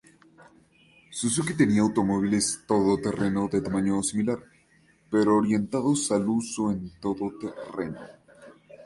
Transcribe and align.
Suzuki 1.11 1.53
tenía 1.53 1.81
automóviles 1.81 2.63
todoterreno 2.67 3.47
de 3.49 3.61
tamaño 3.61 4.01
similar, 4.01 4.39
pero 5.11 5.35
orientados 5.37 6.11
al 6.11 6.27
uso 6.27 6.71
en 6.71 6.91
todoterreno. 6.99 7.99